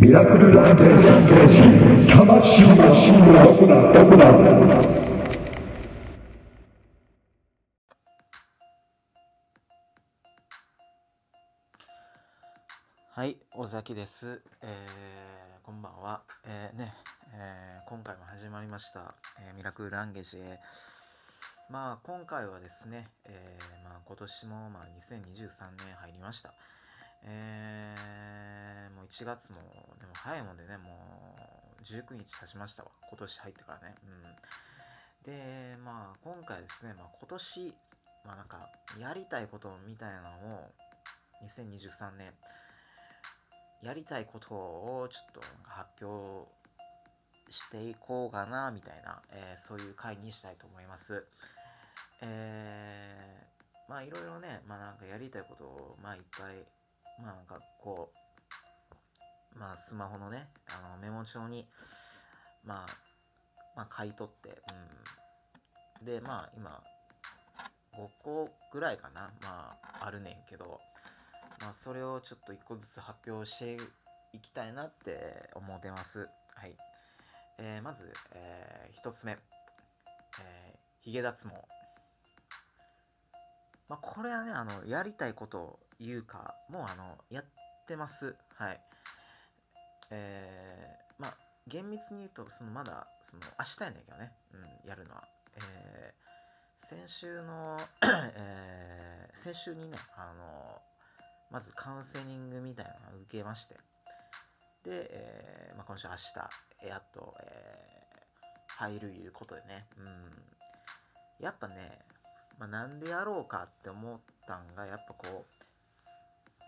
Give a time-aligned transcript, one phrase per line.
[0.00, 1.08] ミラクルランテージ
[2.08, 4.32] 魂はどこだどこだ
[13.12, 14.40] はい、尾崎です。
[14.62, 16.22] えー、こんばんは。
[16.46, 16.94] えー、ね、
[17.34, 19.14] えー今回も始まりました、
[19.46, 20.60] えーミラクルランゲージへ。
[21.68, 25.26] まあ、今回はですね、えーまあ、今年も、まあ、2023
[25.84, 26.54] 年入りました。
[27.24, 29.58] えー、もう1月も、
[29.98, 30.90] でも早いもんでね、も
[31.78, 32.90] う19日経ちましたわ。
[33.08, 33.94] 今年入ってからね。
[34.04, 35.32] うん。
[35.32, 37.74] で、まあ、今回ですね、まあ、今年、
[38.24, 40.70] まあ、なんか、やりたいことみたいなのを、
[41.44, 42.32] 2023年、
[43.82, 46.46] やりたいことをちょっと発表
[47.50, 51.26] していこうかなみたいな、えーそういう回にしたいと思います。
[52.22, 56.64] えーまあいろいろね、まあなんかやりたいことをまあいっぱい、
[57.22, 58.12] まあなんかこ
[59.54, 61.66] う、まあスマホのね、あのメモ帳に、
[62.64, 62.86] まあ、
[63.76, 64.62] まあ書いとって、
[66.00, 66.06] うん。
[66.06, 66.82] で、まあ今、
[67.94, 70.80] 5個ぐらいかな、まああるねんけど、
[71.60, 73.76] まあ、それをちょっと一個ずつ発表して
[74.32, 76.28] いきたいなって思ってます。
[76.54, 76.76] はい。
[77.58, 79.32] えーまず、えー一つ目。
[79.32, 79.38] えー、
[81.02, 81.54] ヒゲ脱毛。
[83.90, 87.44] まあ、これはね、あの、やりたいことを言うか、もうあの、やっ
[87.88, 88.36] てます。
[88.54, 88.80] はい。
[90.10, 95.24] えー、まあ、厳密に言うと、そのまだ、その、明日やねんけどね、うん、やるのは。
[95.74, 97.76] えー、先週の、
[98.38, 100.80] えー、先週にね、あの、
[101.50, 103.74] まずカウンセリングみたいなのを受けまして、
[104.84, 108.00] で、えーまあ、今週明日、やっと、えー
[108.80, 111.44] 入るいうことでね、うん。
[111.44, 111.98] やっぱね、
[112.60, 115.46] まあ、なんでやろうかって思ったんが、やっぱこ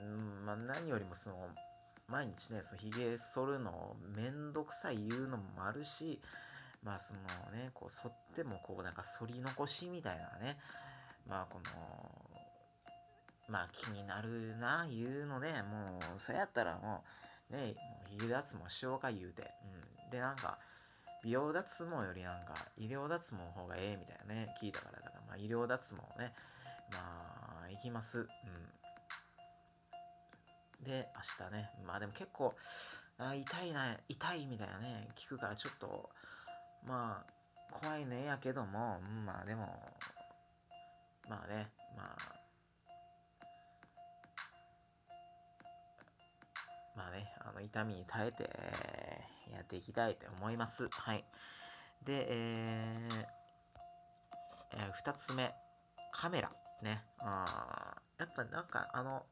[0.00, 1.36] う、うん、まあ、何よりもその、
[2.08, 6.18] 毎日ね、その髭剃るのめんどくさい言うのもあるし、
[6.82, 7.20] まあその
[7.52, 10.56] ね、こう剃ってもこうなんか剃り残しみたいなね、
[11.28, 12.40] まあこの、
[13.48, 17.04] まあ気になるな、言うので、もう、それやったらも
[17.50, 19.50] う、ね、もう髭脱毛しようか言うて。
[20.04, 20.10] うん。
[20.10, 20.58] で、なんか、
[21.22, 26.34] 美容脱毛よりなんか、医療脱毛の方がええみたいなね、聞いたから、だから、まあ医療脱毛ね、
[26.92, 26.98] ま
[27.64, 28.18] あ、行きます。
[28.20, 28.22] う
[30.82, 30.84] ん。
[30.84, 31.08] で、
[31.40, 32.54] 明日ね、まあでも結構、
[33.18, 36.10] あ痛いな、痛いみたいなね、聞くからちょっと、
[36.86, 37.32] まあ、
[37.80, 39.62] 怖いねやけども、まあでも、
[41.28, 42.16] まあね、まあ、
[46.94, 48.42] まあね、あの痛みに耐えて
[49.50, 50.90] やっていきたいと思います。
[50.90, 51.24] はい。
[52.04, 53.41] で、えー
[54.74, 55.52] えー二つ目、
[56.12, 56.50] カメラ。
[56.82, 57.02] ね。
[57.20, 59.24] あやっぱなんか、あの、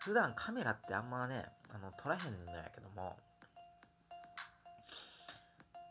[0.00, 3.16] 普段カメラってあんまね、あの撮らへんのやけども、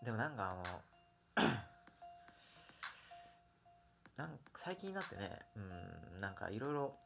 [0.03, 0.63] でもなんかあの、
[4.17, 6.99] なん最近になってね、うん、なんかいろいろ、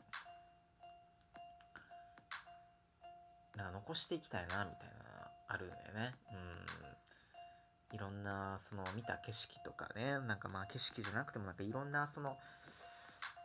[3.56, 4.96] なんか残していきたいな、みたいな、
[5.48, 6.16] あるんだよね。
[6.32, 6.66] うん。
[7.94, 12.38] いろんな、その、見た景色とかね、なんかまあ景色じゃなくても、なんかいろんな、その、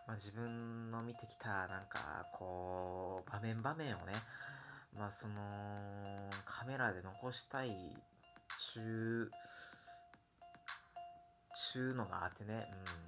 [0.07, 4.13] まあ自分の見てきた、なんか、こう、場面場面をね、
[4.99, 7.71] まあその、カメラで残したい、
[8.73, 9.33] ちゅう、
[11.73, 12.67] ちゅうのがあってね、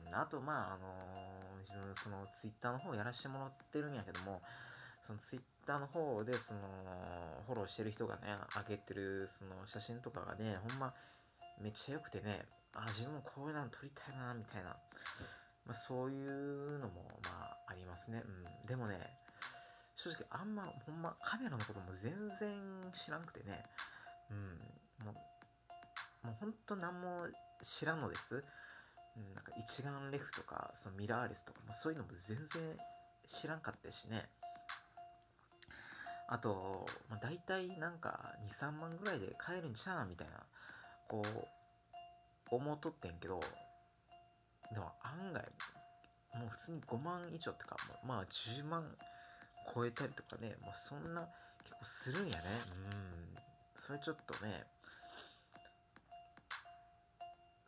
[0.08, 0.86] うん、あと、まあ、あの
[1.60, 4.42] 自分、その、ツイッターの方やらせてもらってるんやけども、
[5.00, 6.60] そのツイッターの方で、その、
[7.46, 8.22] フォローしてる人がね、
[8.54, 10.94] 上げてる、その、写真とかがね、ほんま、
[11.60, 14.70] めっちゃ良くてね、あ、自分もこういうの撮りたいな、みたいな、
[15.66, 18.22] まあ、そういうのも、まあ、ありますね。
[18.24, 18.66] うん。
[18.66, 18.98] でもね、
[19.94, 23.62] 正直、あんま、ほんま、カメラのことも全然知らんくてね、
[24.30, 25.12] うん、も
[26.24, 27.26] う、もうほんと何も
[27.60, 28.44] 知らんのです。
[29.16, 32.46] うん、なんか一眼レフとか、そのミラーレスとか、もそういうのも全然
[33.26, 34.28] 知らんかったしね。
[36.28, 40.40] あと、まあ、大体なんか2、3万ぐらいで買えるんちゃうみたいな、
[41.08, 43.40] こう、思っとってんけど、
[44.72, 45.42] でも案外、
[46.38, 47.76] もう普通に5万以上ってか、
[48.06, 48.84] まあ10万
[49.74, 51.28] 超えたりとかね、まあそんな
[51.62, 52.42] 結構するんやね。
[52.70, 53.42] うん。
[53.74, 54.64] それちょっとね、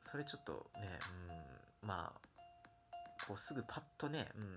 [0.00, 0.88] それちょっとね、
[1.82, 2.20] うん、まあ、
[3.26, 4.56] こうすぐパッとね、うん、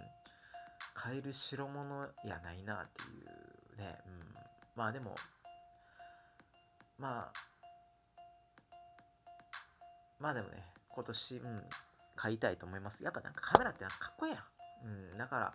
[0.94, 4.35] 買える代物やないなっていうね、うん、
[4.75, 5.15] まあでも、
[7.00, 7.33] まあ、
[10.19, 11.64] まあでもね、今年、うん、
[12.16, 13.04] 買いたいと思います。
[13.04, 14.44] やっぱなんかカメラってなんかかっこいいやん。
[15.12, 15.54] うん、だから、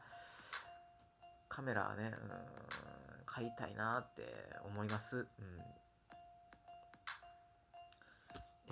[1.49, 4.23] カメラはね、うん、買いたいなって
[4.65, 5.19] 思います。
[5.19, 5.27] うん。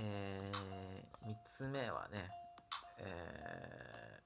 [0.02, 2.30] えー、3つ目はね、
[2.98, 4.20] え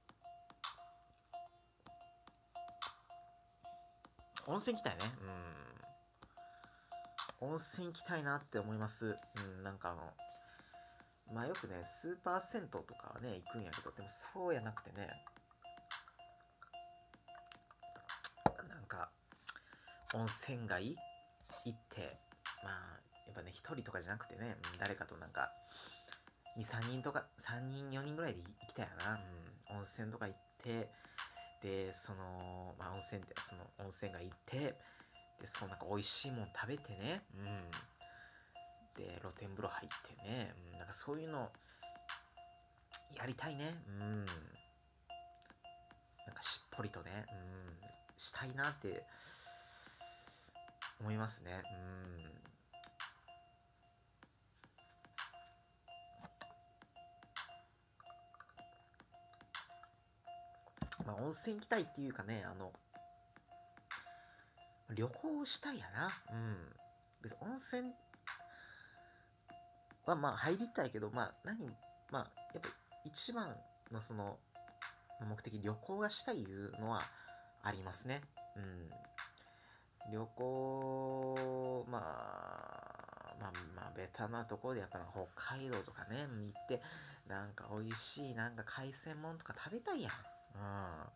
[4.47, 5.05] ー、温泉行きたいね。
[7.41, 7.49] うん。
[7.51, 9.19] 温泉行きたいなって思います。
[9.37, 10.13] うん、なんかあの、
[11.32, 15.09] まあよくね、スーパー銭湯とかはね、行くんやけど、でもそうやなくてね、
[18.69, 19.11] なんか、
[20.15, 20.97] 温泉街
[21.65, 22.19] 行って、
[22.62, 25.50] まあ、やっぱね、一人とかじゃなくてね、誰かとなんか、
[26.56, 29.19] 2、3人とか、3人、4人ぐらいで行きたいな。
[29.70, 30.88] うん、温泉とか行って、
[31.62, 34.56] で、その、まあ温泉って、その温泉街行って、
[35.41, 37.70] で、そのなんか美味しいもん食べてね、うん。
[38.96, 41.50] で、露天風呂入ってね、うん、なんかそういうの、
[43.17, 43.75] やりたいね。
[43.88, 44.25] うん。
[46.26, 47.79] なんかしっぽりとね、うん、
[48.17, 49.05] したいなって
[51.00, 51.62] 思いますね。
[61.00, 61.06] うん。
[61.06, 62.73] まあ、温泉行きたいっていうかね、あの、
[64.94, 66.08] 旅行したいやな。
[66.32, 66.56] うん。
[67.23, 67.93] 別に温泉
[70.06, 71.67] はまあ入りたいけど、まあ何、
[72.11, 72.69] まあやっぱ
[73.05, 73.49] 一番
[73.93, 74.37] のその
[75.21, 77.01] 目的、旅行がしたいいうのは
[77.62, 78.21] ありますね。
[78.56, 78.91] うん。
[80.12, 86.83] 旅行、まあ、まあ、まあ、ベタなところでやっぱ北海道とかね、行って、
[87.29, 90.11] なんか美味しい、なんか海鮮もんとか食べたいやん。
[90.11, 91.06] うん。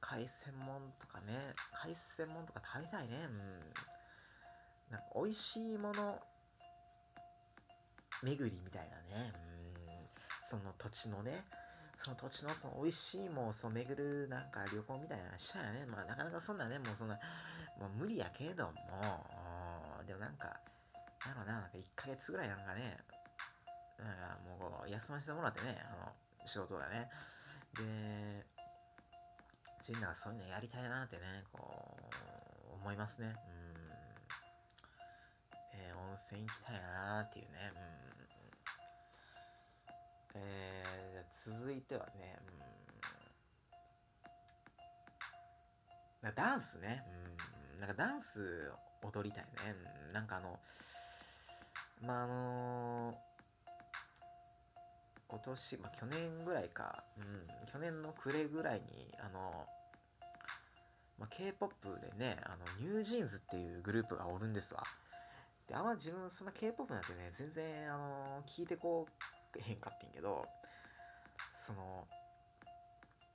[0.00, 3.16] 海鮮もんとかね、海鮮もんとか食べたいね。
[3.24, 3.32] うん。
[4.90, 6.20] なんか美味しいもの
[8.22, 9.32] 巡りみたいなね。
[9.34, 10.08] うん。
[10.44, 11.44] その土地のね、
[11.98, 15.86] その土地のその美味しいもんをその巡るなんか旅行みたいなのしたよね。
[15.86, 17.18] まあなかなかそんなね、もうそんな、
[17.80, 18.72] もう無理やけども、
[20.06, 20.60] でもなんか、
[21.26, 22.96] なんだろうな、なんか1ヶ月ぐらいなんかね、
[23.98, 26.12] なんかもう休ませてもらってね、あの、
[26.46, 27.08] 仕事がね。
[27.76, 28.46] で、
[29.82, 31.58] ちょっとなんかそういうのやりたいなってね、こ
[32.70, 33.26] う、思いますね。
[33.26, 33.76] うん。
[35.74, 37.72] えー温泉行きたいなっていうね。
[37.74, 38.05] うん。
[40.36, 42.36] えー、続いてはね、
[46.22, 46.28] うん。
[46.28, 47.02] なダンスね。
[47.74, 47.80] うん。
[47.80, 48.70] なんかダンス
[49.02, 49.74] 踊りたいね。
[50.08, 50.12] うん。
[50.12, 50.58] なんかあの、
[52.02, 53.18] まあ、あの
[55.28, 59.66] 今年、まあ、去年ぐらいか、うん、去年の暮れぐらいに、あの、
[61.18, 64.82] まあ、K-POP でね、あの、ニュージーンズっていうグループがおるんですわ。
[65.66, 70.46] で、あんま自分、そんな K-POP なんてね、全然、あの、聞いてこうへんかってんけど、
[71.52, 72.06] その、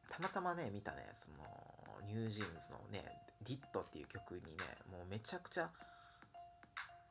[0.09, 1.37] たまたまね、見たね、その、
[2.07, 3.05] ニュージーンズのね、
[3.41, 4.49] ディットっていう曲にね、
[4.91, 5.69] もうめちゃくちゃ、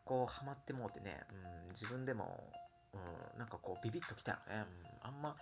[0.05, 1.21] こう、ハマってもうてね、
[1.65, 2.53] うん、自分でも、
[2.93, 4.65] うん、なんかこう、ビビッときたのね、
[5.03, 5.37] うん、あんま、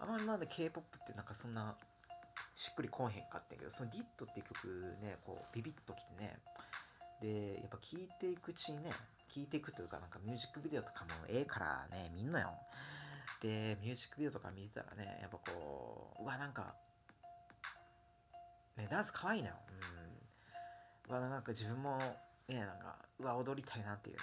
[0.00, 1.76] あんま今まで K-POP ってなんかそんな、
[2.54, 6.38] しっくりこうへんかってんけど、そのディットっていう曲ね、こう、ビビッときてね、
[7.20, 8.90] で、やっぱ聴いていくうちにね、
[9.28, 12.52] 聴いていくというか、なんかミュージックビデオとかもええからね、見んのよ。
[13.40, 16.74] で、ミュージックビデオとか見てたらね、やっぱこう、うわ、なんか、
[18.76, 19.54] ね、ダンス可愛いのよ。
[21.08, 21.16] うん。
[21.16, 21.98] うわ、なんか自分も、
[22.48, 24.22] ね、なんか、うわ、踊りたいなっていうね、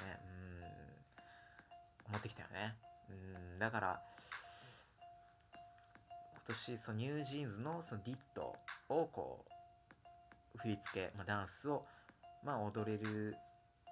[2.07, 2.75] うん、思ってきたよね。
[3.09, 3.13] う
[3.55, 4.01] ん、だから、
[6.33, 8.55] 今年、そのニュージーンズのそのディット
[8.89, 9.45] をこ
[10.55, 11.85] う、振り付け、まあ、ダンスを、
[12.43, 13.35] まあ、踊れる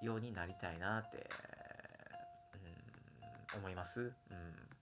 [0.03, 1.29] ようになりたいなって、
[3.55, 4.01] うん、思います。
[4.01, 4.73] うん。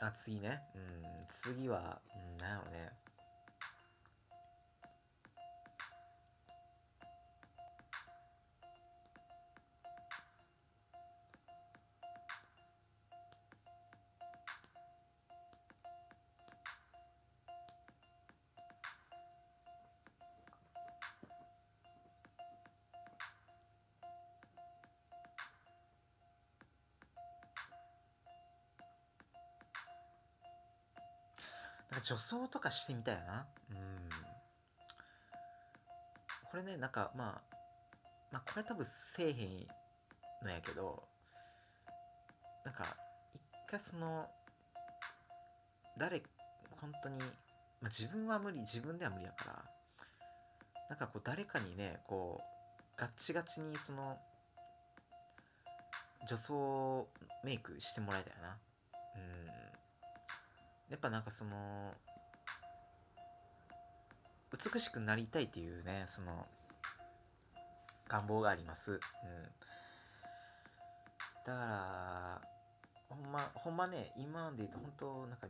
[0.00, 0.60] あ、次ね。
[0.74, 3.01] うん、次は、うん、なんやろね。
[31.92, 33.46] なんか女装とかしてみたいな。
[33.70, 33.76] うん。
[36.50, 37.56] これね、なんかまあ、
[38.32, 39.66] まあこれ多分せえへん
[40.42, 41.02] のやけど、
[42.64, 42.84] なんか、
[43.34, 44.26] 一回その、
[45.98, 46.22] 誰、
[46.80, 49.64] 本当に、まあ自分は無理、自分では無理やから、
[50.88, 54.18] なんかこう誰かにね、こう、ガッチガチにその、
[56.26, 57.06] 女装
[57.44, 58.56] メイクしてもらいたいな。
[60.92, 61.94] やっぱなんかその、
[64.52, 66.46] 美しくなりたいっていうね、その、
[68.08, 68.92] 願望があります。
[68.92, 68.98] うん。
[71.46, 72.42] だから、
[73.08, 75.46] ほんま、ほんまね、今で言うと、本当なんか、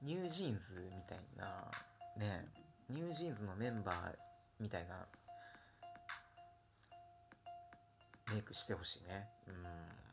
[0.00, 1.70] NewJeans みたいな、
[2.16, 2.46] ね、
[2.88, 4.14] NewJeans のメンバー
[4.58, 5.06] みたいな、
[8.32, 9.28] メイクしてほしいね。
[9.46, 10.11] うん。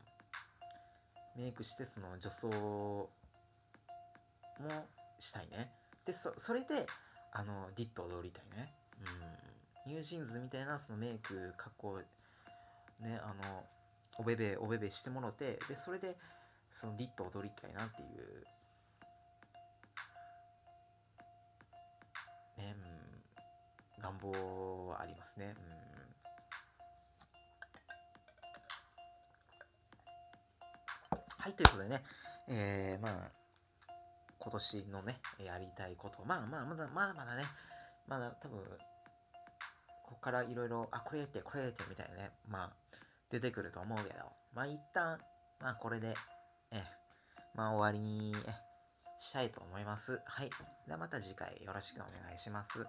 [1.36, 3.10] メイクして、その女装も
[5.18, 5.70] したいね。
[6.04, 6.86] で、そそれで、
[7.32, 8.72] あの、ディット踊りたいね。
[9.86, 9.92] うん。
[9.92, 13.64] NewJeans みたいな、そのメイク、加工、ね、あの、
[14.18, 16.16] おべべ、おべべしてもろて、で、それで、
[16.70, 18.46] そのディット踊りたいなっていう、
[22.58, 22.74] ね、
[23.98, 25.54] うん、願望はありますね。
[25.56, 25.99] うん。
[31.40, 32.02] はい、ということでね、
[32.48, 33.32] えー、まあ、
[34.38, 37.42] 今年のね、やりたいこと、まあまあ、まだまだまだね、
[38.06, 38.58] まだ多分、
[40.04, 42.70] ここからいろいろ、あ、これやって、これやって、みたいなね、まあ、
[43.30, 44.18] 出てくると思うけど、
[44.54, 45.18] まあ一旦、
[45.62, 46.12] まあこれで、
[46.72, 46.82] え、
[47.54, 48.34] まあ終わりに、
[49.20, 50.20] したいと思います。
[50.24, 50.50] はい。
[50.86, 52.86] ではまた次回よろしくお願いします。